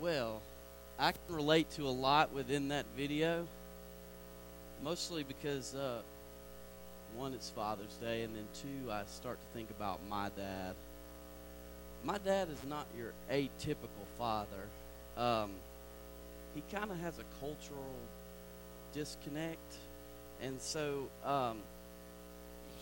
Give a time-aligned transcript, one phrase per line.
[0.00, 0.40] Well,
[0.98, 3.46] I can relate to a lot within that video,
[4.82, 5.98] mostly because uh,
[7.14, 10.74] one, it's Father's Day, and then two, I start to think about my dad.
[12.02, 14.46] My dad is not your atypical father.
[15.18, 15.50] Um,
[16.54, 17.94] he kind of has a cultural
[18.94, 19.74] disconnect,
[20.40, 21.58] and so um,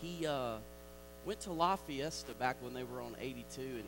[0.01, 0.55] he uh,
[1.25, 3.83] went to La Fiesta back when they were on 82, and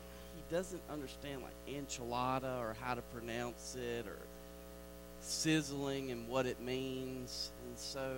[0.52, 4.18] doesn't understand like enchilada or how to pronounce it or
[5.22, 8.16] sizzling and what it means, and so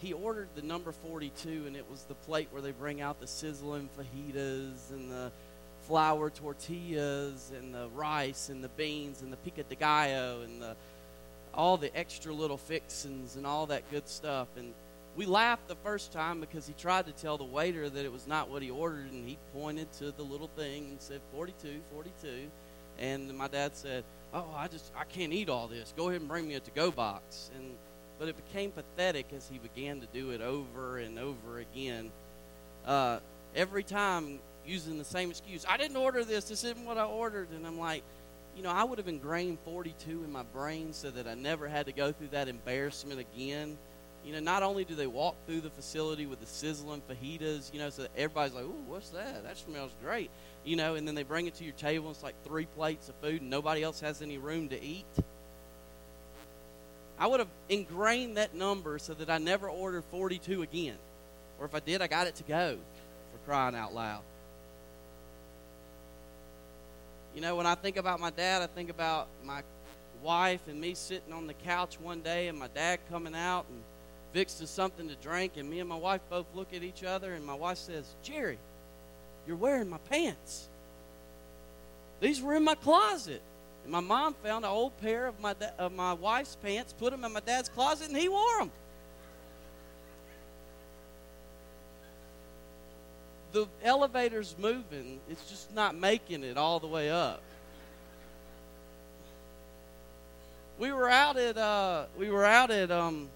[0.00, 3.26] he ordered the number 42, and it was the plate where they bring out the
[3.26, 5.32] sizzling fajitas and the
[5.82, 10.76] flour tortillas and the rice and the beans and the pico de gallo and the
[11.54, 14.48] all the extra little fixings and all that good stuff.
[14.56, 14.72] And
[15.20, 18.26] we laughed the first time because he tried to tell the waiter that it was
[18.26, 22.50] not what he ordered, and he pointed to the little thing and said 42, 42.
[22.98, 24.02] And my dad said,
[24.32, 25.92] "Oh, I just I can't eat all this.
[25.94, 27.74] Go ahead and bring me a to-go box." And
[28.18, 32.10] but it became pathetic as he began to do it over and over again.
[32.86, 33.18] Uh,
[33.54, 35.66] every time using the same excuse.
[35.68, 36.44] I didn't order this.
[36.44, 37.50] This isn't what I ordered.
[37.50, 38.04] And I'm like,
[38.56, 41.84] you know, I would have ingrained 42 in my brain so that I never had
[41.86, 43.76] to go through that embarrassment again.
[44.24, 47.78] You know, not only do they walk through the facility with the sizzling fajitas, you
[47.78, 49.42] know, so everybody's like, ooh, what's that?
[49.44, 50.30] That smells great.
[50.64, 52.08] You know, and then they bring it to your table.
[52.08, 55.06] And it's like three plates of food, and nobody else has any room to eat.
[57.18, 60.96] I would have ingrained that number so that I never ordered 42 again.
[61.58, 62.78] Or if I did, I got it to go
[63.32, 64.22] for crying out loud.
[67.34, 69.62] You know, when I think about my dad, I think about my
[70.22, 73.82] wife and me sitting on the couch one day and my dad coming out and
[74.32, 77.44] fixing something to drink, and me and my wife both look at each other, and
[77.44, 78.58] my wife says, Jerry,
[79.46, 80.68] you're wearing my pants.
[82.20, 83.42] These were in my closet.
[83.84, 87.24] And my mom found an old pair of my, of my wife's pants, put them
[87.24, 88.70] in my dad's closet, and he wore them.
[93.52, 97.42] the elevator's moving, it's just not making it all the way up.
[100.78, 103.28] We were out at uh, we were out at um,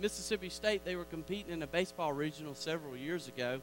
[0.00, 0.84] Mississippi State.
[0.84, 3.60] They were competing in a baseball regional several years ago,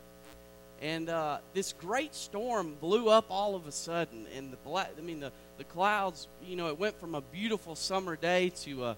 [0.81, 4.25] and uh, this great storm blew up all of a sudden.
[4.35, 7.75] And the black, I mean the the clouds, you know, it went from a beautiful
[7.75, 8.97] summer day to a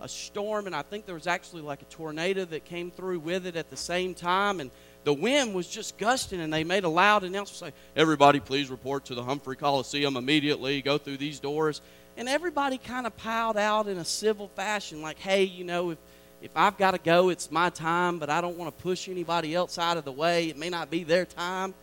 [0.00, 3.46] a storm, and I think there was actually like a tornado that came through with
[3.46, 4.70] it at the same time, and
[5.04, 9.06] the wind was just gusting, and they made a loud announcement say, Everybody, please report
[9.06, 10.82] to the Humphrey Coliseum immediately.
[10.82, 11.80] Go through these doors.
[12.16, 15.98] And everybody kind of piled out in a civil fashion, like, Hey, you know, if,
[16.40, 19.54] if I've got to go, it's my time, but I don't want to push anybody
[19.54, 20.48] else out of the way.
[20.48, 21.74] It may not be their time.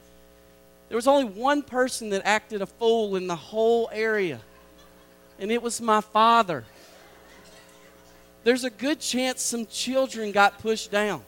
[0.87, 4.39] There was only one person that acted a fool in the whole area,
[5.39, 6.63] and it was my father.
[8.43, 11.23] There's a good chance some children got pushed down.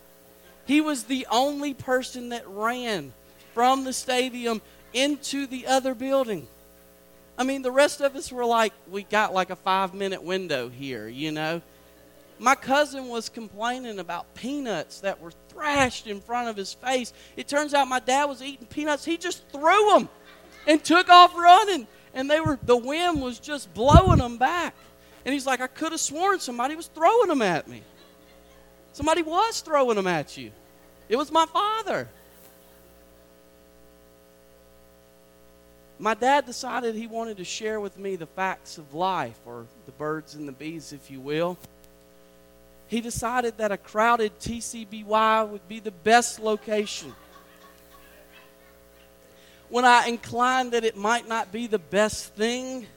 [0.66, 3.14] He was the only person that ran
[3.54, 4.62] from the stadium
[4.94, 6.48] into the other building.
[7.38, 10.70] I mean, the rest of us were like, we got like a five minute window
[10.70, 11.62] here, you know.
[12.40, 17.12] My cousin was complaining about peanuts that were thrashed in front of his face.
[17.36, 19.04] It turns out my dad was eating peanuts.
[19.04, 20.10] He just threw them
[20.68, 21.88] and took off running.
[22.14, 24.76] And they were the wind was just blowing them back.
[25.26, 27.82] And he's like, I could have sworn somebody was throwing them at me.
[28.94, 30.52] Somebody was throwing them at you.
[31.10, 32.08] It was my father.
[36.00, 39.92] My dad decided he wanted to share with me the facts of life, or the
[39.94, 41.58] birds and the bees, if you will.
[42.88, 47.14] He decided that a crowded TCBY would be the best location.
[49.70, 52.88] When I inclined that it might not be the best thing,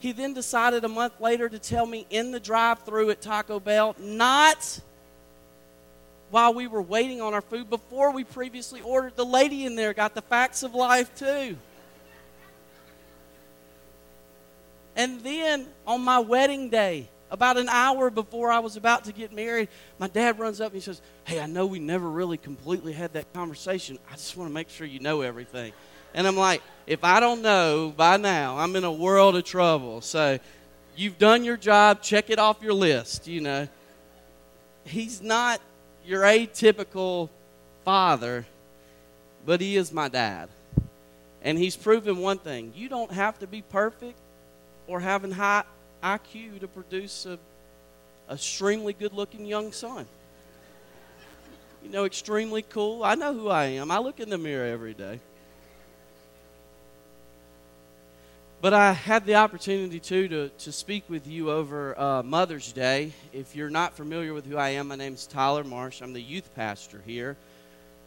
[0.00, 3.60] he then decided a month later to tell me in the drive through at Taco
[3.60, 4.80] Bell, not
[6.30, 9.14] while we were waiting on our food, before we previously ordered.
[9.14, 11.56] The lady in there got the facts of life too.
[14.96, 19.32] And then on my wedding day, about an hour before I was about to get
[19.32, 19.68] married,
[19.98, 23.12] my dad runs up and he says, Hey, I know we never really completely had
[23.12, 23.98] that conversation.
[24.10, 25.72] I just want to make sure you know everything.
[26.12, 30.00] And I'm like, if I don't know by now, I'm in a world of trouble.
[30.00, 30.38] So
[30.96, 33.68] you've done your job, check it off your list, you know.
[34.84, 35.60] He's not
[36.04, 37.28] your atypical
[37.84, 38.44] father,
[39.46, 40.48] but he is my dad.
[41.42, 44.18] And he's proven one thing you don't have to be perfect
[44.86, 45.62] or having high
[46.02, 47.38] IQ to produce a,
[48.28, 50.06] a extremely good looking young son.
[51.82, 53.02] You know, extremely cool.
[53.02, 53.90] I know who I am.
[53.90, 55.20] I look in the mirror every day.
[58.60, 63.14] But I had the opportunity too to, to speak with you over uh, Mother's Day.
[63.32, 66.02] If you're not familiar with who I am, my name is Tyler Marsh.
[66.02, 67.38] I'm the youth pastor here.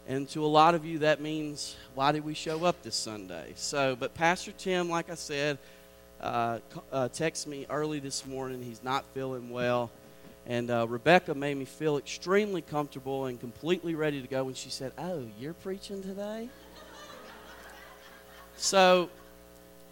[0.08, 3.54] And to a lot of you, that means, why did we show up this Sunday?
[3.56, 5.58] So, but Pastor Tim, like I said,
[6.24, 6.60] uh,
[6.92, 8.64] uh, texted me early this morning.
[8.64, 9.92] He's not feeling well.
[10.46, 14.70] And uh, Rebecca made me feel extremely comfortable and completely ready to go when she
[14.70, 16.50] said, Oh, you're preaching today?
[18.56, 19.10] so,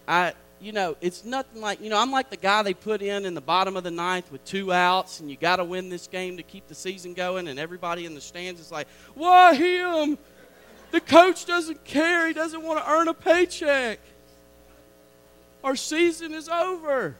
[0.08, 3.26] I, you know, it's nothing like, you know, I'm like the guy they put in
[3.26, 6.06] in the bottom of the ninth with two outs, and you got to win this
[6.06, 10.18] game to keep the season going, and everybody in the stands is like, why him?
[10.92, 12.26] The coach doesn't care.
[12.26, 13.98] He doesn't want to earn a paycheck.
[15.64, 17.16] Our season is over.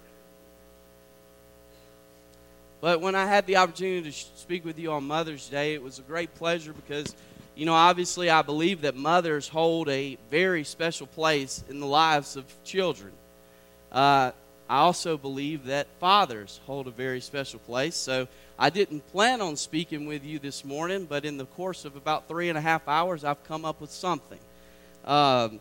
[2.80, 6.00] But when I had the opportunity to speak with you on Mother's Day, it was
[6.00, 7.14] a great pleasure because
[7.54, 12.36] you know, obviously, I believe that mothers hold a very special place in the lives
[12.36, 13.12] of children.
[13.90, 14.32] Uh,
[14.70, 17.94] I also believe that fathers hold a very special place.
[17.94, 18.26] So
[18.58, 22.26] I didn't plan on speaking with you this morning, but in the course of about
[22.26, 24.38] three and a half hours, I've come up with something.
[25.04, 25.60] Um,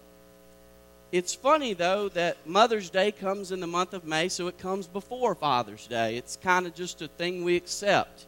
[1.12, 4.88] it's funny, though, that Mother's Day comes in the month of May, so it comes
[4.88, 6.16] before Father's Day.
[6.16, 8.26] It's kind of just a thing we accept.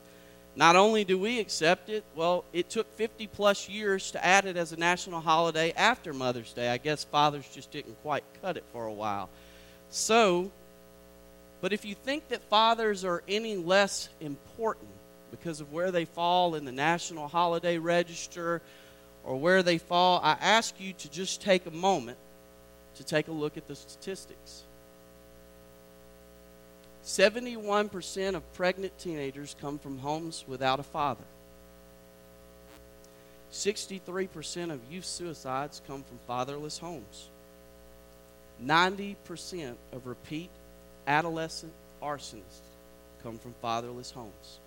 [0.55, 4.57] Not only do we accept it, well, it took 50 plus years to add it
[4.57, 6.69] as a national holiday after Mother's Day.
[6.69, 9.29] I guess fathers just didn't quite cut it for a while.
[9.89, 10.51] So,
[11.61, 14.89] but if you think that fathers are any less important
[15.31, 18.61] because of where they fall in the national holiday register
[19.23, 22.17] or where they fall, I ask you to just take a moment
[22.95, 24.63] to take a look at the statistics.
[27.03, 31.23] 71% of pregnant teenagers come from homes without a father.
[33.51, 37.29] 63% of youth suicides come from fatherless homes.
[38.63, 40.49] 90% of repeat
[41.05, 42.61] adolescent arsonists
[43.21, 44.59] come from fatherless homes.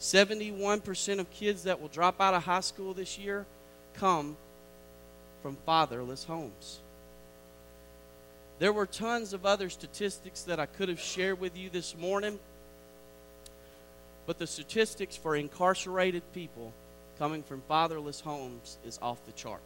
[0.00, 3.44] 71% of kids that will drop out of high school this year
[3.94, 4.36] come
[5.42, 6.80] from fatherless homes.
[8.58, 12.40] There were tons of other statistics that I could have shared with you this morning,
[14.26, 16.72] but the statistics for incarcerated people
[17.18, 19.60] coming from fatherless homes is off the chart.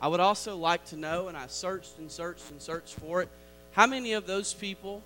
[0.00, 3.28] I would also like to know, and I searched and searched and searched for it,
[3.72, 5.02] how many of those people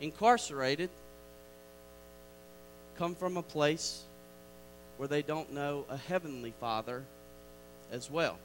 [0.00, 0.88] incarcerated
[2.96, 4.02] come from a place
[4.96, 7.04] where they don't know a heavenly Father
[7.92, 8.38] as well.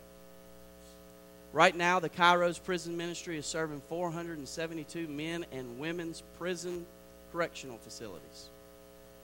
[1.53, 6.85] Right now, the Kairos Prison Ministry is serving 472 men and women's prison
[7.31, 8.49] correctional facilities.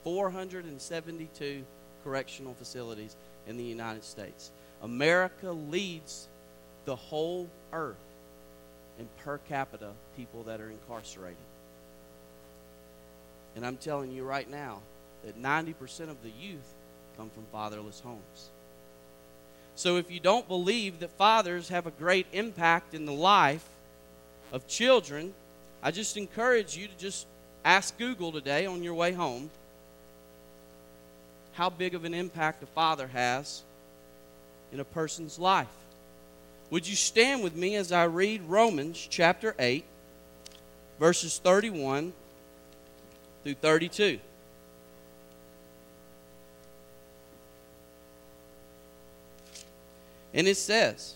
[0.04, 1.64] 472
[2.04, 3.16] correctional facilities
[3.48, 4.52] in the United States.
[4.82, 6.28] America leads
[6.86, 7.96] the whole earth
[9.00, 11.38] in per capita people that are incarcerated.
[13.56, 14.82] And I'm telling you right now
[15.26, 16.74] that 90% of the youth
[17.16, 18.52] come from fatherless homes.
[19.78, 23.64] So if you don't believe that fathers have a great impact in the life
[24.52, 25.36] of children,
[25.84, 27.28] I just encourage you to just
[27.64, 29.52] ask Google today on your way home
[31.54, 33.62] how big of an impact a father has
[34.72, 35.68] in a person's life.
[36.72, 39.86] Would you stand with me as I read Romans chapter 8,
[41.00, 42.14] verses 31
[43.44, 44.20] through 32?
[50.34, 51.16] And it says,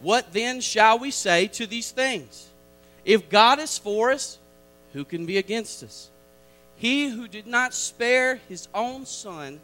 [0.00, 2.48] What then shall we say to these things?
[3.04, 4.38] If God is for us,
[4.92, 6.10] who can be against us?
[6.76, 9.60] He who did not spare his own son,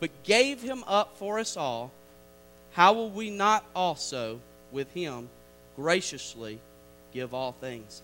[0.00, 1.92] but gave him up for us all,
[2.72, 5.28] how will we not also with him
[5.76, 6.58] graciously
[7.12, 8.02] give all things?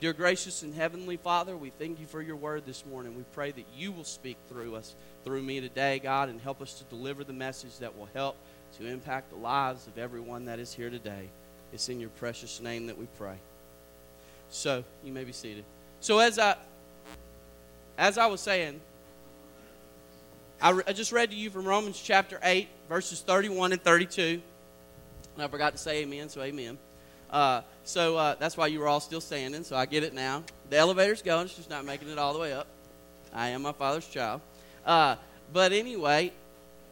[0.00, 3.16] Dear gracious and heavenly Father, we thank you for your word this morning.
[3.16, 4.94] We pray that you will speak through us,
[5.24, 8.36] through me today, God, and help us to deliver the message that will help
[8.78, 11.28] to impact the lives of everyone that is here today.
[11.72, 13.36] It's in your precious name that we pray.
[14.50, 15.64] So, you may be seated.
[16.00, 16.56] So as I
[17.98, 18.80] as I was saying,
[20.62, 24.40] I, re- I just read to you from Romans chapter 8, verses 31 and 32.
[25.34, 26.78] And I forgot to say amen, so amen.
[27.30, 30.42] Uh, so uh, that's why you were all still standing, so I get it now.
[30.70, 32.66] The elevator's going, it's just not making it all the way up.
[33.34, 34.40] I am my father's child.
[34.84, 35.16] Uh,
[35.52, 36.32] but anyway,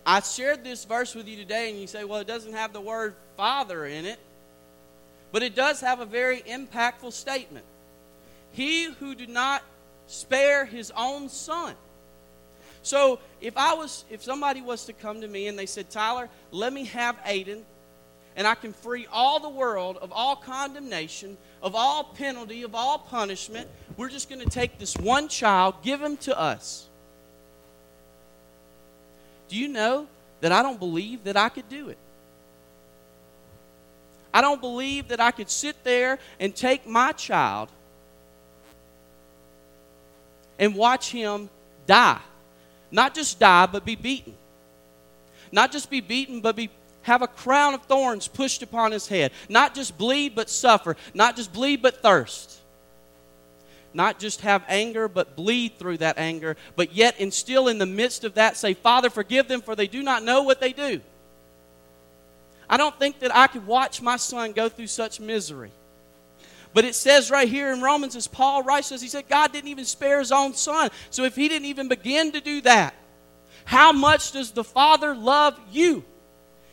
[0.08, 2.80] I shared this verse with you today, and you say, well, it doesn't have the
[2.80, 4.18] word father in it,
[5.32, 7.66] but it does have a very impactful statement.
[8.52, 9.62] He who did not
[10.06, 11.74] spare his own son.
[12.80, 16.30] So if I was if somebody was to come to me and they said, Tyler,
[16.52, 17.60] let me have Aiden,
[18.34, 22.98] and I can free all the world of all condemnation, of all penalty, of all
[22.98, 23.68] punishment.
[23.98, 26.87] We're just going to take this one child, give him to us.
[29.48, 30.06] Do you know
[30.40, 31.98] that I don't believe that I could do it?
[34.32, 37.70] I don't believe that I could sit there and take my child
[40.58, 41.48] and watch him
[41.86, 42.20] die.
[42.90, 44.34] Not just die, but be beaten.
[45.50, 46.70] Not just be beaten, but be
[47.02, 49.32] have a crown of thorns pushed upon his head.
[49.48, 50.94] Not just bleed, but suffer.
[51.14, 52.60] Not just bleed, but thirst.
[53.94, 56.56] Not just have anger, but bleed through that anger.
[56.76, 59.86] But yet, and still in the midst of that, say, Father, forgive them, for they
[59.86, 61.00] do not know what they do.
[62.68, 65.70] I don't think that I could watch my son go through such misery.
[66.74, 69.70] But it says right here in Romans, as Paul writes us, he said God didn't
[69.70, 70.90] even spare his own son.
[71.10, 72.94] So if he didn't even begin to do that,
[73.64, 76.04] how much does the Father love you?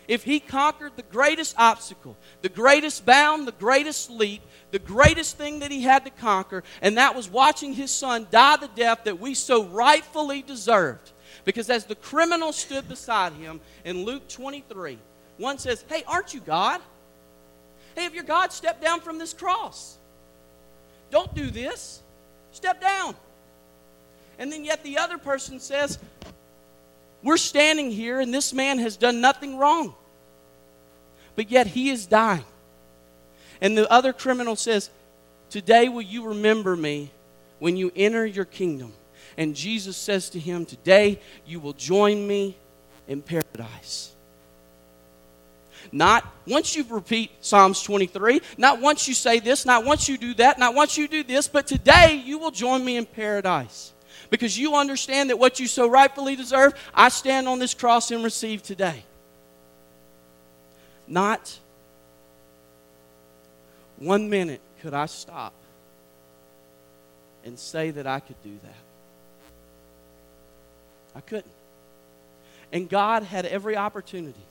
[0.08, 4.42] If he conquered the greatest obstacle, the greatest bound, the greatest leap,
[4.76, 8.58] the greatest thing that he had to conquer, and that was watching his son die
[8.58, 11.14] the death that we so rightfully deserved.
[11.46, 15.00] Because as the criminal stood beside him in Luke 23,
[15.38, 16.82] one says, Hey, aren't you God?
[17.96, 19.96] Hey, if you're God, step down from this cross.
[21.10, 22.02] Don't do this.
[22.52, 23.16] Step down.
[24.38, 26.00] And then yet the other person says,
[27.24, 29.96] We're standing here and this man has done nothing wrong.
[31.38, 32.44] But yet he is dying.
[33.62, 34.90] And the other criminal says,
[35.50, 37.12] Today will you remember me
[37.60, 38.94] when you enter your kingdom.
[39.38, 42.58] And Jesus says to him, Today you will join me
[43.08, 44.12] in paradise.
[45.92, 50.34] Not once you repeat Psalms 23, not once you say this, not once you do
[50.36, 53.94] that, not once you do this, but today you will join me in paradise.
[54.30, 58.24] Because you understand that what you so rightfully deserve, I stand on this cross and
[58.24, 59.04] receive today.
[61.08, 61.60] Not
[63.98, 65.54] one minute could I stop
[67.44, 68.76] and say that I could do that.
[71.16, 71.54] I couldn't.
[72.74, 74.46] And God had every opportunity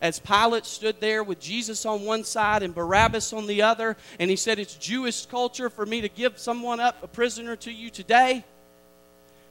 [0.00, 4.30] as Pilate stood there with Jesus on one side and Barabbas on the other, and
[4.30, 7.90] he said, It's Jewish culture for me to give someone up, a prisoner to you
[7.90, 8.44] today.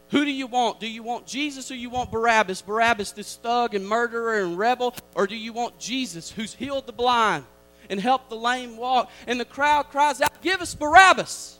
[0.10, 0.80] Who do you want?
[0.80, 2.62] Do you want Jesus or you want Barabbas?
[2.62, 4.94] Barabbas, this thug and murderer and rebel?
[5.16, 7.44] Or do you want Jesus who's healed the blind
[7.89, 9.10] and helped the lame walk?
[9.27, 11.60] And the crowd cries out, Give us Barabbas.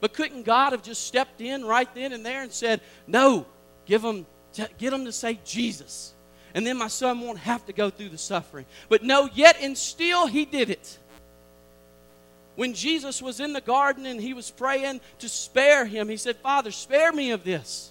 [0.00, 3.46] But couldn't God have just stepped in right then and there and said, No,
[3.86, 4.26] give them,
[4.78, 6.14] get them to say Jesus?
[6.54, 8.64] and then my son won't have to go through the suffering.
[8.88, 10.98] But no, yet and still he did it.
[12.54, 16.36] When Jesus was in the garden and he was praying to spare him, he said,
[16.36, 17.90] Father, spare me of this.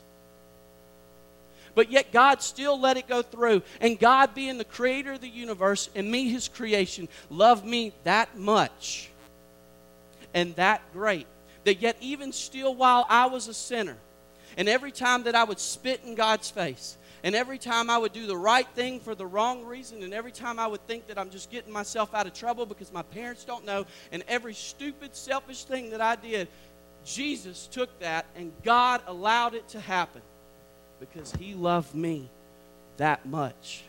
[1.76, 3.64] But yet God still let it go through.
[3.82, 8.38] And God, being the creator of the universe and me, his creation, loved me that
[8.38, 9.10] much
[10.34, 11.28] and that great
[11.64, 13.98] that yet, even still, while I was a sinner,
[14.58, 18.12] and every time that I would spit in God's face, and every time I would
[18.12, 21.18] do the right thing for the wrong reason, and every time I would think that
[21.18, 25.16] I'm just getting myself out of trouble because my parents don't know, and every stupid,
[25.16, 26.48] selfish thing that I did,
[27.06, 30.22] Jesus took that and God allowed it to happen
[31.12, 32.30] because He loved me
[32.98, 33.84] that much.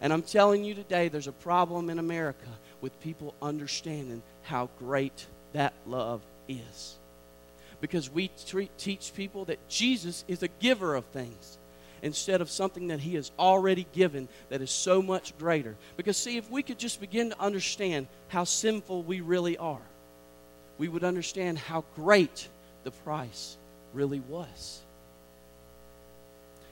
[0.00, 2.48] And I'm telling you today, there's a problem in America
[2.80, 6.96] with people understanding how great that love is.
[7.80, 11.58] Because we treat, teach people that Jesus is a giver of things
[12.02, 15.74] instead of something that He has already given that is so much greater.
[15.96, 19.80] Because, see, if we could just begin to understand how sinful we really are,
[20.76, 22.48] we would understand how great
[22.84, 23.56] the price
[23.94, 24.83] really was.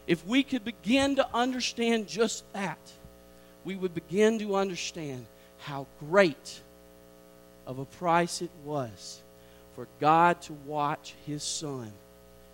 [0.06, 2.78] If we could begin to understand just that,
[3.64, 5.26] we would begin to understand
[5.58, 6.60] how great
[7.66, 9.20] of a price it was
[9.76, 11.92] for God to watch His Son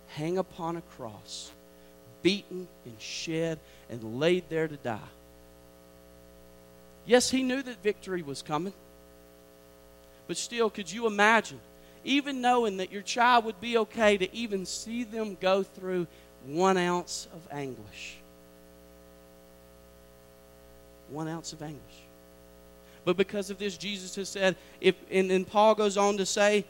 [0.07, 1.51] hang upon a cross
[2.21, 4.99] beaten and shed and laid there to die.
[7.05, 8.73] Yes, he knew that victory was coming.
[10.27, 11.59] But still, could you imagine,
[12.03, 16.07] even knowing that your child would be okay, to even see them go through
[16.45, 18.17] one ounce of anguish?
[21.09, 21.81] One ounce of anguish.
[23.05, 26.65] But because of this, Jesus has said, if, and, and Paul goes on to say,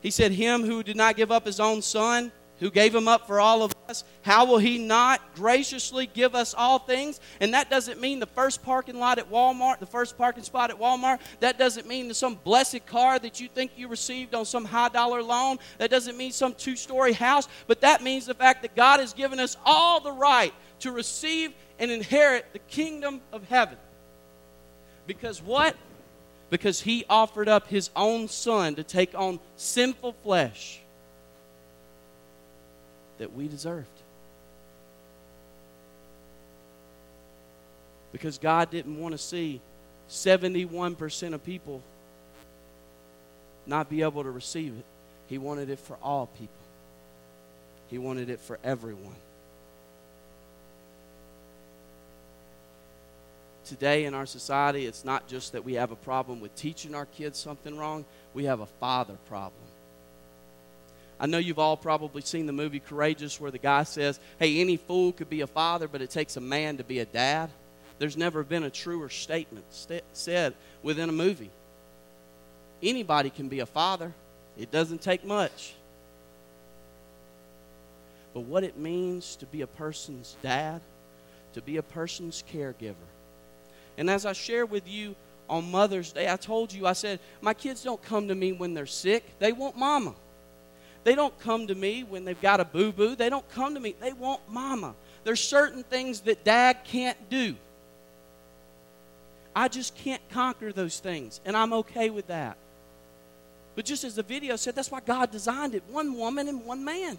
[0.00, 3.26] he said, Him who did not give up his own son, who gave him up
[3.26, 7.20] for all of us, how will he not graciously give us all things?
[7.40, 10.78] And that doesn't mean the first parking lot at Walmart, the first parking spot at
[10.78, 11.20] Walmart.
[11.40, 15.22] That doesn't mean some blessed car that you think you received on some high dollar
[15.22, 15.58] loan.
[15.78, 17.48] That doesn't mean some two story house.
[17.66, 21.52] But that means the fact that God has given us all the right to receive
[21.78, 23.78] and inherit the kingdom of heaven.
[25.06, 25.76] Because what?
[26.50, 30.80] Because he offered up his own son to take on sinful flesh
[33.18, 33.86] that we deserved.
[38.12, 39.60] Because God didn't want to see
[40.08, 41.82] 71% of people
[43.66, 44.84] not be able to receive it.
[45.26, 46.54] He wanted it for all people,
[47.88, 49.16] He wanted it for everyone.
[53.66, 57.04] Today in our society, it's not just that we have a problem with teaching our
[57.04, 59.67] kids something wrong, we have a father problem.
[61.20, 64.76] I know you've all probably seen the movie Courageous where the guy says, Hey, any
[64.76, 67.50] fool could be a father, but it takes a man to be a dad.
[67.98, 71.50] There's never been a truer statement st- said within a movie.
[72.82, 74.12] Anybody can be a father,
[74.56, 75.74] it doesn't take much.
[78.34, 80.80] But what it means to be a person's dad,
[81.54, 82.94] to be a person's caregiver.
[83.96, 85.16] And as I shared with you
[85.48, 88.74] on Mother's Day, I told you, I said, my kids don't come to me when
[88.74, 90.14] they're sick, they want mama.
[91.08, 93.16] They don't come to me when they've got a boo boo.
[93.16, 93.94] They don't come to me.
[93.98, 94.94] They want mama.
[95.24, 97.56] There's certain things that dad can't do.
[99.56, 102.58] I just can't conquer those things, and I'm okay with that.
[103.74, 106.84] But just as the video said, that's why God designed it one woman and one
[106.84, 107.16] man.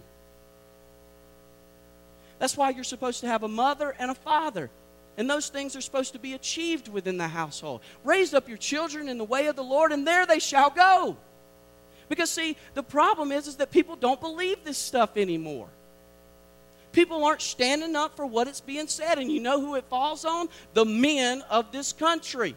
[2.38, 4.70] That's why you're supposed to have a mother and a father.
[5.16, 7.80] And those things are supposed to be achieved within the household.
[8.04, 11.16] Raise up your children in the way of the Lord, and there they shall go.
[12.10, 15.68] Because, see, the problem is, is that people don't believe this stuff anymore.
[16.90, 19.18] People aren't standing up for what it's being said.
[19.18, 20.48] And you know who it falls on?
[20.74, 22.56] The men of this country.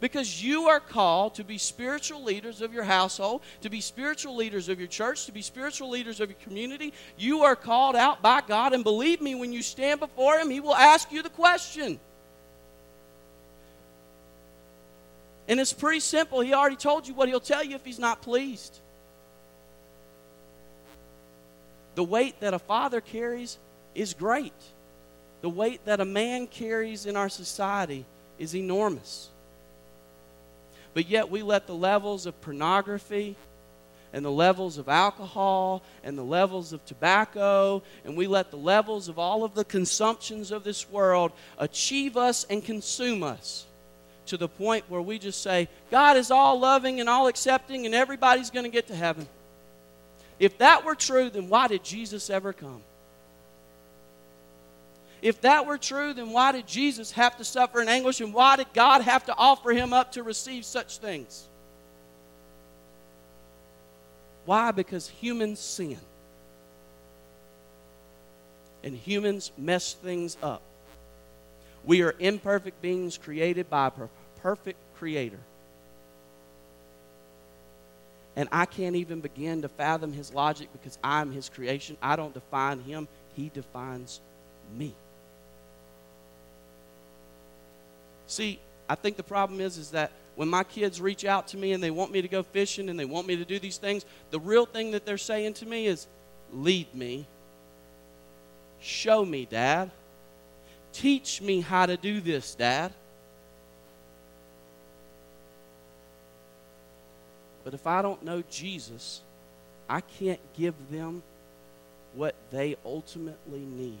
[0.00, 4.70] Because you are called to be spiritual leaders of your household, to be spiritual leaders
[4.70, 6.94] of your church, to be spiritual leaders of your community.
[7.18, 8.72] You are called out by God.
[8.72, 12.00] And believe me, when you stand before Him, He will ask you the question.
[15.50, 16.40] And it's pretty simple.
[16.40, 18.78] He already told you what He'll tell you if He's not pleased.
[21.96, 23.58] The weight that a father carries
[23.96, 24.54] is great.
[25.42, 28.04] The weight that a man carries in our society
[28.38, 29.28] is enormous.
[30.94, 33.34] But yet we let the levels of pornography
[34.12, 39.08] and the levels of alcohol and the levels of tobacco and we let the levels
[39.08, 43.66] of all of the consumptions of this world achieve us and consume us
[44.30, 47.94] to the point where we just say, God is all loving and all accepting and
[47.94, 49.28] everybody's going to get to heaven.
[50.38, 52.80] If that were true, then why did Jesus ever come?
[55.20, 58.54] If that were true, then why did Jesus have to suffer in anguish and why
[58.54, 61.48] did God have to offer him up to receive such things?
[64.46, 64.70] Why?
[64.70, 65.98] Because humans sin.
[68.84, 70.62] And humans mess things up.
[71.84, 73.92] We are imperfect beings created by a
[74.40, 75.40] perfect creator
[78.36, 81.96] and I can't even begin to fathom his logic because I'm his creation.
[82.00, 84.20] I don't define him, he defines
[84.76, 84.94] me.
[88.26, 91.72] See, I think the problem is is that when my kids reach out to me
[91.72, 94.06] and they want me to go fishing and they want me to do these things,
[94.30, 96.06] the real thing that they're saying to me is,
[96.52, 97.26] "Lead me.
[98.80, 99.90] Show me, dad.
[100.92, 102.92] Teach me how to do this, dad."
[107.64, 109.20] But if I don't know Jesus,
[109.88, 111.22] I can't give them
[112.14, 113.98] what they ultimately need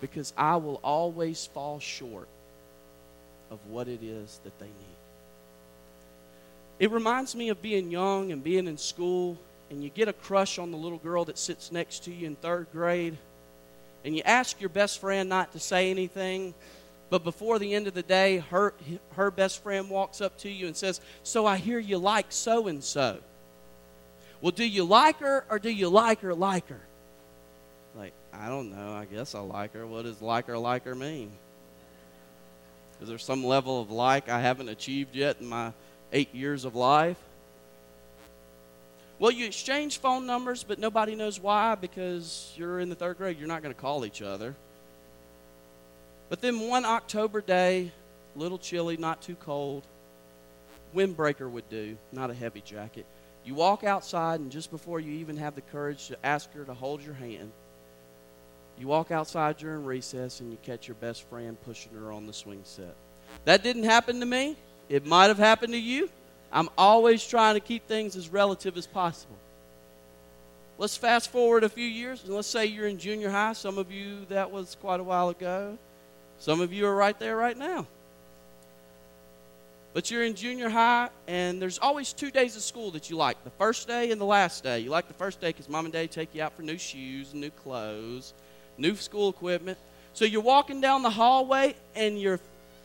[0.00, 2.28] because I will always fall short
[3.50, 4.96] of what it is that they need.
[6.78, 9.36] It reminds me of being young and being in school,
[9.70, 12.36] and you get a crush on the little girl that sits next to you in
[12.36, 13.18] third grade,
[14.04, 16.54] and you ask your best friend not to say anything
[17.12, 18.72] but before the end of the day, her,
[19.16, 22.68] her best friend walks up to you and says, So I hear you like so
[22.68, 23.18] and so.
[24.40, 26.80] Well, do you like her or do you like her like her?
[27.94, 28.94] Like, I don't know.
[28.94, 29.86] I guess I like her.
[29.86, 31.30] What does like her like her mean?
[33.02, 35.74] Is there some level of like I haven't achieved yet in my
[36.14, 37.18] eight years of life?
[39.22, 43.38] Well, you exchange phone numbers, but nobody knows why because you're in the third grade.
[43.38, 44.56] You're not going to call each other.
[46.28, 47.92] But then one October day,
[48.34, 49.84] little chilly, not too cold,
[50.92, 53.06] windbreaker would do, not a heavy jacket.
[53.44, 56.74] You walk outside, and just before you even have the courage to ask her to
[56.74, 57.52] hold your hand,
[58.76, 62.32] you walk outside during recess and you catch your best friend pushing her on the
[62.32, 62.96] swing set.
[63.44, 64.56] That didn't happen to me.
[64.88, 66.10] It might have happened to you.
[66.52, 69.36] I'm always trying to keep things as relative as possible.
[70.78, 73.52] Let's fast forward a few years, and let's say you're in junior high.
[73.52, 75.78] Some of you, that was quite a while ago.
[76.38, 77.86] Some of you are right there right now.
[79.94, 83.42] But you're in junior high, and there's always two days of school that you like
[83.44, 84.80] the first day and the last day.
[84.80, 87.32] You like the first day because mom and dad take you out for new shoes,
[87.32, 88.32] new clothes,
[88.76, 89.78] new school equipment.
[90.14, 92.40] So you're walking down the hallway, and you're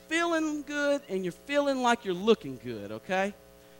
[0.07, 3.33] feeling good, and you're feeling like you're looking good, okay?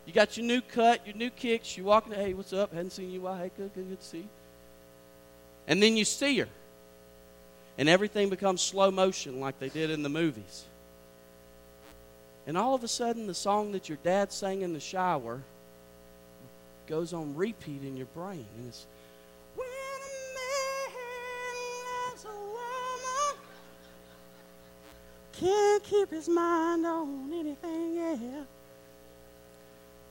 [0.07, 1.77] You got your new cut, your new kicks.
[1.77, 2.73] You walking, hey, what's up?
[2.73, 3.21] Hadn't seen you.
[3.21, 3.39] Why?
[3.39, 4.25] Hey, good, good, good to see.
[5.67, 6.47] And then you see her,
[7.77, 10.63] and everything becomes slow motion like they did in the movies.
[12.47, 15.41] And all of a sudden, the song that your dad sang in the shower
[16.87, 18.45] goes on repeat in your brain.
[18.57, 18.85] And it's,
[19.57, 20.93] When a man
[22.07, 23.35] loves a woman,
[25.33, 28.47] can't keep his mind on anything else.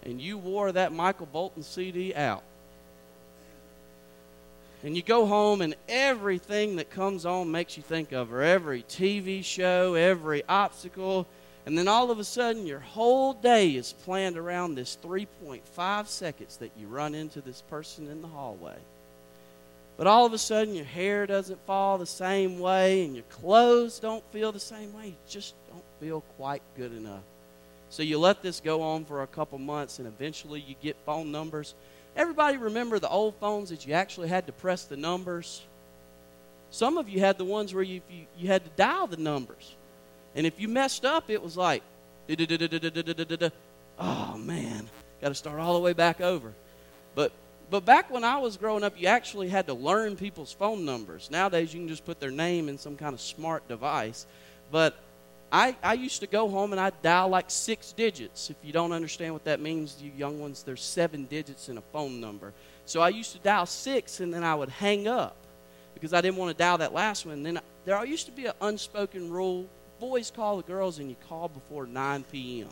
[0.06, 2.44] And you wore that Michael Bolton CD out.
[4.84, 8.40] And you go home, and everything that comes on makes you think of her.
[8.40, 11.26] Every TV show, every obstacle,
[11.64, 16.58] and then all of a sudden, your whole day is planned around this 3.5 seconds
[16.58, 18.76] that you run into this person in the hallway.
[19.96, 23.98] But all of a sudden, your hair doesn't fall the same way, and your clothes
[23.98, 25.08] don't feel the same way.
[25.08, 27.24] You just don't feel quite good enough.
[27.90, 31.30] So you let this go on for a couple months, and eventually you get phone
[31.30, 31.74] numbers.
[32.16, 35.62] Everybody remember the old phones that you actually had to press the numbers?
[36.70, 39.74] Some of you had the ones where you, you, you had to dial the numbers.
[40.34, 41.82] And if you messed up, it was like,
[43.98, 44.88] oh man,
[45.20, 46.52] got to start all the way back over.
[47.14, 47.32] But
[47.68, 51.30] but back when I was growing up, you actually had to learn people's phone numbers.
[51.30, 54.24] Nowadays, you can just put their name in some kind of smart device.
[54.70, 54.94] But
[55.56, 58.50] I, I used to go home and I'd dial like six digits.
[58.50, 61.80] If you don't understand what that means, you young ones, there's seven digits in a
[61.80, 62.52] phone number.
[62.84, 65.34] So I used to dial six and then I would hang up
[65.94, 67.36] because I didn't want to dial that last one.
[67.36, 69.66] And then there used to be an unspoken rule
[69.98, 72.68] boys call the girls and you call before 9 p.m.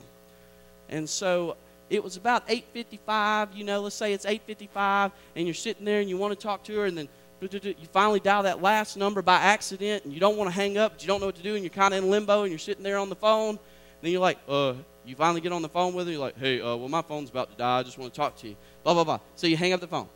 [0.90, 1.57] And so
[1.88, 6.11] it was about 8.55, you know, let's say it's 8.55 and you're sitting there and
[6.11, 7.09] you want to talk to her and then
[7.52, 10.92] you finally dial that last number by accident and you don't want to hang up,
[10.92, 12.59] but you don't know what to do and you're kind of in limbo and you're
[12.59, 13.59] sitting there on the phone.
[14.02, 16.12] Then you're like, uh, you finally get on the phone with her.
[16.12, 17.78] You're like, hey, uh, well, my phone's about to die.
[17.78, 18.57] I just want to talk to you.
[18.83, 19.20] Blah, blah, blah.
[19.37, 20.09] So you hang up the phone.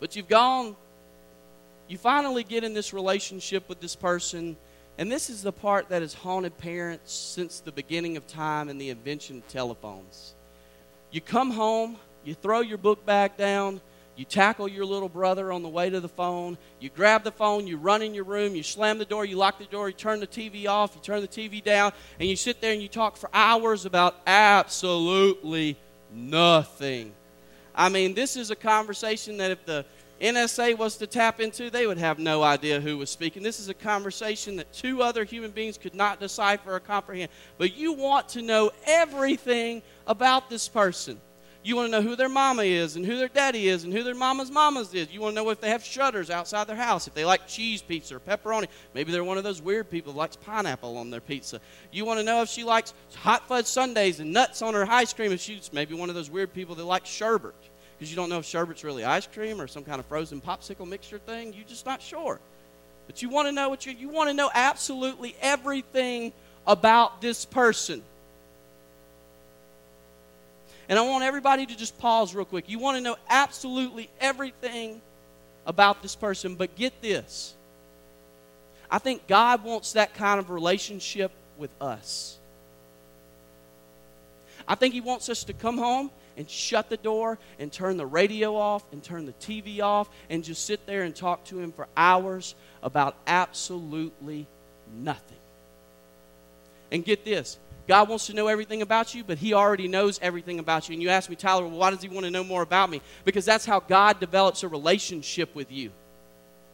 [0.00, 0.76] But you've gone,
[1.88, 4.56] you finally get in this relationship with this person
[4.98, 8.80] and this is the part that has haunted parents since the beginning of time and
[8.80, 10.34] the invention of telephones.
[11.10, 13.80] You come home, you throw your book bag down,
[14.16, 17.66] you tackle your little brother on the way to the phone, you grab the phone,
[17.66, 20.20] you run in your room, you slam the door, you lock the door, you turn
[20.20, 23.16] the TV off, you turn the TV down, and you sit there and you talk
[23.16, 25.78] for hours about absolutely
[26.10, 27.12] nothing.
[27.74, 29.84] I mean, this is a conversation that if the
[30.20, 33.42] NSA was to tap into, they would have no idea who was speaking.
[33.42, 37.30] This is a conversation that two other human beings could not decipher or comprehend.
[37.58, 41.20] But you want to know everything about this person.
[41.66, 44.04] You want to know who their mama is and who their daddy is and who
[44.04, 45.10] their mama's mama's is.
[45.10, 47.82] You want to know if they have shutters outside their house, if they like cheese
[47.82, 48.68] pizza or pepperoni.
[48.94, 51.60] Maybe they're one of those weird people who likes pineapple on their pizza.
[51.90, 55.12] You want to know if she likes hot fudge sundaes and nuts on her ice
[55.12, 55.32] cream.
[55.32, 57.56] If she's maybe one of those weird people that like sherbet
[57.98, 60.86] because you don't know if sherbet's really ice cream or some kind of frozen popsicle
[60.86, 61.52] mixture thing.
[61.52, 62.38] You're just not sure.
[63.08, 66.32] But you want to know what you you want to know absolutely everything
[66.64, 68.04] about this person.
[70.88, 72.68] And I want everybody to just pause real quick.
[72.68, 75.00] You want to know absolutely everything
[75.66, 77.54] about this person, but get this.
[78.90, 82.36] I think God wants that kind of relationship with us.
[84.68, 88.06] I think He wants us to come home and shut the door and turn the
[88.06, 91.72] radio off and turn the TV off and just sit there and talk to him
[91.72, 94.46] for hours about absolutely
[94.94, 95.38] nothing.
[96.92, 100.58] And get this God wants to know everything about you, but He already knows everything
[100.58, 100.94] about you.
[100.94, 103.00] And you ask me, Tyler, well, why does He want to know more about me?
[103.24, 105.90] Because that's how God develops a relationship with you.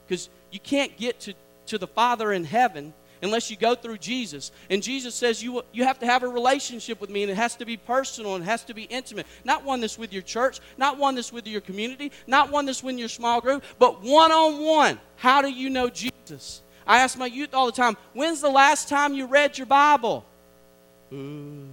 [0.06, 1.34] Because you can't get to,
[1.66, 4.50] to the Father in heaven unless you go through Jesus.
[4.68, 7.54] And Jesus says you, you have to have a relationship with me, and it has
[7.56, 9.26] to be personal and it has to be intimate.
[9.44, 12.82] Not one that's with your church, not one that's with your community, not one that's
[12.82, 15.00] with your small group, but one on one.
[15.16, 16.62] How do you know Jesus?
[16.86, 20.24] I ask my youth all the time, when's the last time you read your Bible?
[21.12, 21.66] Uh,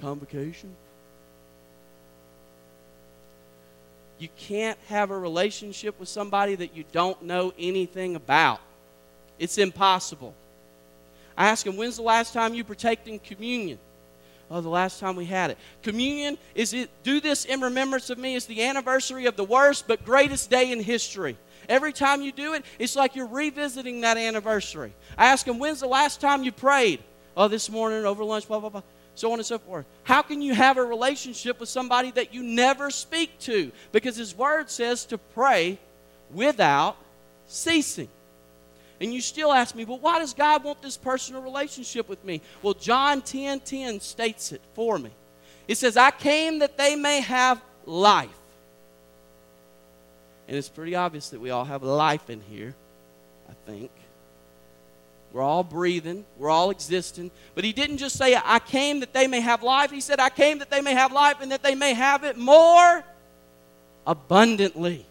[0.00, 0.74] convocation?
[4.18, 8.60] You can't have a relationship with somebody that you don't know anything about.
[9.38, 10.34] It's impossible.
[11.38, 13.78] I ask him, When's the last time you partaked in communion?
[14.50, 15.58] Oh, the last time we had it.
[15.82, 19.86] Communion is it do this in remembrance of me is the anniversary of the worst
[19.86, 21.38] but greatest day in history.
[21.68, 24.92] Every time you do it, it's like you're revisiting that anniversary.
[25.16, 27.00] I ask him, when's the last time you prayed?
[27.36, 28.82] Oh, this morning over lunch, blah, blah, blah.
[29.14, 29.86] so on and so forth.
[30.04, 33.70] How can you have a relationship with somebody that you never speak to?
[33.92, 35.78] Because His Word says to pray
[36.32, 36.96] without
[37.46, 38.08] ceasing.
[39.00, 42.42] And you still ask me, well, why does God want this personal relationship with me?
[42.62, 45.10] Well, John 10 10 states it for me.
[45.66, 48.28] It says, I came that they may have life.
[50.48, 52.74] And it's pretty obvious that we all have life in here,
[53.48, 53.90] I think.
[55.32, 57.30] We're all breathing, we're all existing.
[57.54, 59.90] But he didn't just say, I came that they may have life.
[59.90, 62.36] He said, I came that they may have life and that they may have it
[62.36, 63.04] more
[64.06, 65.06] abundantly.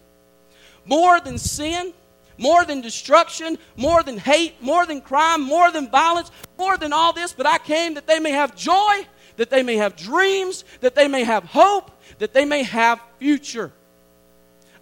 [0.84, 1.94] More than sin,
[2.36, 7.12] more than destruction, more than hate, more than crime, more than violence, more than all
[7.12, 7.32] this.
[7.32, 9.06] But I came that they may have joy,
[9.36, 13.72] that they may have dreams, that they may have hope, that they may have future.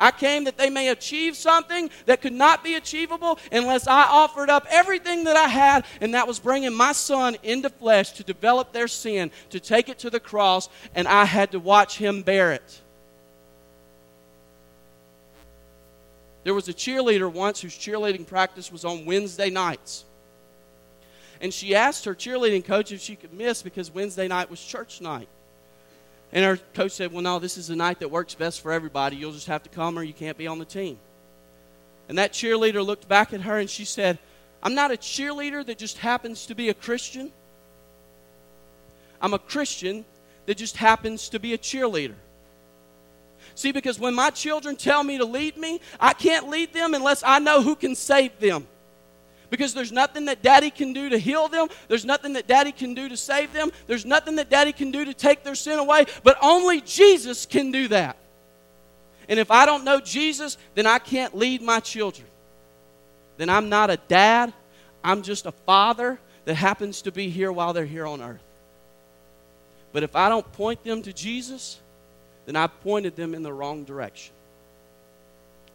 [0.01, 4.51] I came that they may achieve something that could not be achievable unless I offered
[4.51, 8.73] up everything that I had, and that was bringing my son into flesh to develop
[8.73, 12.53] their sin, to take it to the cross, and I had to watch him bear
[12.53, 12.81] it.
[16.45, 20.05] There was a cheerleader once whose cheerleading practice was on Wednesday nights.
[21.41, 25.01] And she asked her cheerleading coach if she could miss because Wednesday night was church
[25.01, 25.29] night.
[26.33, 29.17] And our coach said, Well, no, this is the night that works best for everybody.
[29.17, 30.99] You'll just have to come or you can't be on the team.
[32.09, 34.19] And that cheerleader looked back at her and she said,
[34.63, 37.33] I'm not a cheerleader that just happens to be a Christian.
[39.21, 40.05] I'm a Christian
[40.47, 42.15] that just happens to be a cheerleader.
[43.55, 47.23] See, because when my children tell me to lead me, I can't lead them unless
[47.25, 48.67] I know who can save them
[49.51, 51.69] because there's nothing that daddy can do to heal them.
[51.89, 53.71] There's nothing that daddy can do to save them.
[53.87, 56.07] There's nothing that daddy can do to take their sin away.
[56.23, 58.17] But only Jesus can do that.
[59.29, 62.27] And if I don't know Jesus, then I can't lead my children.
[63.37, 64.53] Then I'm not a dad,
[65.05, 68.43] I'm just a father that happens to be here while they're here on earth.
[69.93, 71.79] But if I don't point them to Jesus,
[72.47, 74.35] then I've pointed them in the wrong direction.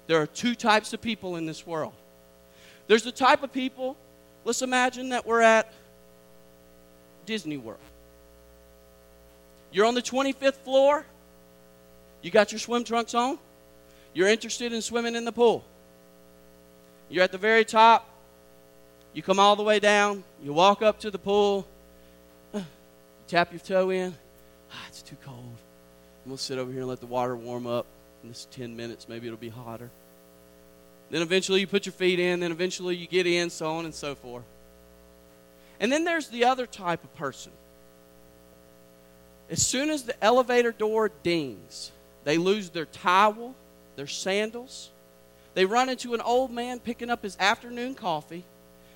[0.08, 1.94] There are two types of people in this world
[2.88, 3.96] there's the type of people,
[4.46, 5.72] let's imagine that we're at
[7.26, 7.80] Disney World.
[9.72, 11.06] You're on the 25th floor,
[12.22, 13.39] you got your swim trunks on,
[14.13, 15.63] you're interested in swimming in the pool.
[17.10, 18.08] You're at the very top,
[19.13, 21.67] you come all the way down, you walk up to the pool,
[22.54, 22.63] you
[23.28, 24.15] tap your toe in.
[24.72, 25.58] Ah, it's too cold.
[26.24, 27.86] I'm going to sit over here and let the water warm up.
[28.24, 29.89] In this 10 minutes, maybe it'll be hotter.
[31.13, 33.93] Then eventually you put your feet in, then eventually you get in, so on and
[33.93, 34.45] so forth.
[35.80, 37.52] And then there's the other type of person.
[39.47, 41.91] As soon as the elevator door dings,
[42.23, 43.54] they lose their towel,
[43.95, 44.89] their sandals.
[45.54, 48.43] They run into an old man picking up his afternoon coffee.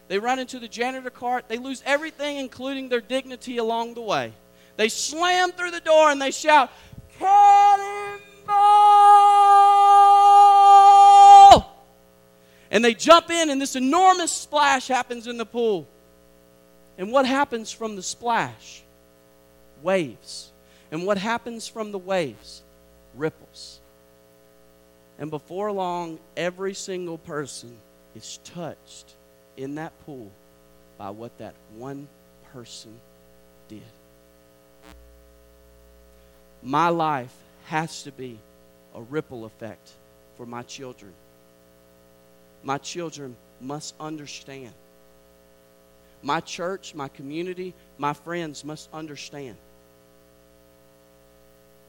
[0.08, 1.48] They run into the janitor cart.
[1.48, 4.34] They lose everything, including their dignity, along the way.
[4.76, 6.72] They slam through the door and they shout,
[7.20, 7.97] Cannonball!
[12.70, 15.88] And they jump in, and this enormous splash happens in the pool.
[16.98, 18.82] And what happens from the splash?
[19.82, 20.52] Waves.
[20.92, 22.64] And what happens from the waves?
[23.16, 23.80] Ripples.
[25.20, 27.76] And before long, every single person
[28.16, 29.14] is touched
[29.56, 30.32] in that pool
[30.98, 32.08] by what that one
[32.54, 32.94] person
[33.68, 33.82] did.
[36.62, 37.34] My life
[37.66, 38.38] has to be
[38.96, 39.92] a ripple effect
[40.36, 41.14] for my children
[42.64, 44.74] my children must understand.
[46.22, 49.56] My church, my community, my friends must understand.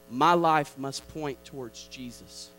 [0.09, 2.49] My life must point towards Jesus.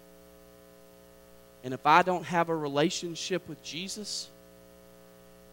[1.64, 4.29] And if I don't have a relationship with Jesus,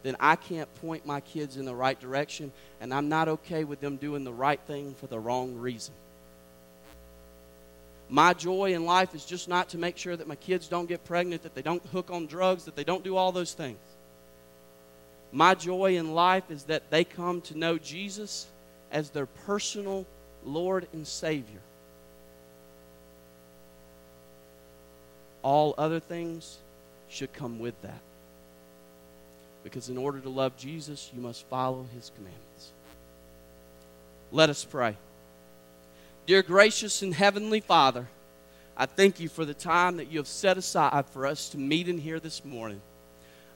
[0.02, 3.80] then I can't point my kids in the right direction, and I'm not okay with
[3.80, 5.94] them doing the right thing for the wrong reason.
[8.08, 11.04] My joy in life is just not to make sure that my kids don't get
[11.04, 13.78] pregnant, that they don't hook on drugs, that they don't do all those things.
[15.30, 18.46] My joy in life is that they come to know Jesus
[18.90, 20.06] as their personal
[20.42, 21.60] Lord and Savior.
[25.42, 26.58] All other things
[27.10, 28.00] should come with that.
[29.64, 32.72] Because in order to love Jesus, you must follow his commandments.
[34.32, 34.96] Let us pray.
[36.28, 38.06] Dear gracious and heavenly Father,
[38.76, 41.88] I thank you for the time that you have set aside for us to meet
[41.88, 42.82] in here this morning.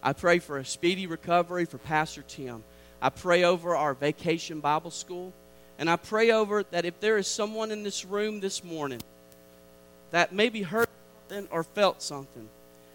[0.02, 2.64] I pray for a speedy recovery for Pastor Tim.
[3.02, 5.34] I pray over our vacation Bible school.
[5.78, 9.02] And I pray over that if there is someone in this room this morning
[10.10, 10.88] that maybe heard
[11.28, 12.48] something or felt something,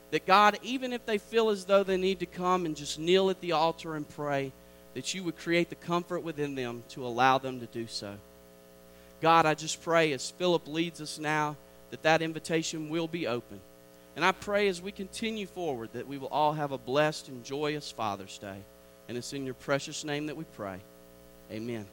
[0.09, 3.29] that God, even if they feel as though they need to come and just kneel
[3.29, 4.51] at the altar and pray,
[4.95, 8.15] that you would create the comfort within them to allow them to do so.
[9.21, 11.55] God, I just pray as Philip leads us now
[11.89, 13.59] that that invitation will be open.
[14.15, 17.43] And I pray as we continue forward that we will all have a blessed and
[17.43, 18.57] joyous Father's Day.
[19.07, 20.79] And it's in your precious name that we pray.
[21.51, 21.85] Amen.